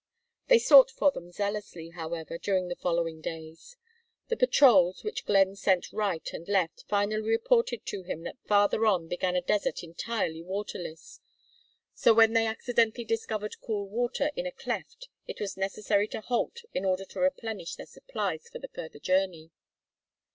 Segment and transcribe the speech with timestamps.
[0.47, 3.77] They sought for them zealously, however, during the following days.
[4.29, 9.07] The patrols, which Glenn sent right and left, finally reported to him that farther on
[9.07, 11.19] began a desert entirely waterless;
[11.93, 16.63] so when they accidentally discovered cool water in a cleft it was necessary to halt
[16.73, 19.51] in order to replenish their supplies for the further journey.